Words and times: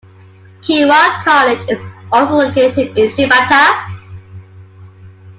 Keiwa 0.63 1.21
College 1.23 1.61
is 1.69 1.79
also 2.11 2.37
located 2.37 2.97
in 2.97 3.11
Shibata. 3.11 3.99